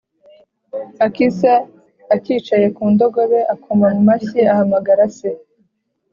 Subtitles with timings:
[1.05, 1.53] Akisa
[2.15, 5.31] acyicaye ku ndogobe akoma mu mashyi ahamagara se.